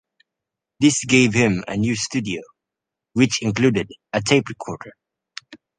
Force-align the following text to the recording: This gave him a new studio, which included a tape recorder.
This 0.79 1.05
gave 1.05 1.35
him 1.35 1.63
a 1.67 1.77
new 1.77 1.95
studio, 1.95 2.41
which 3.13 3.39
included 3.43 3.87
a 4.11 4.19
tape 4.23 4.49
recorder. 4.49 4.93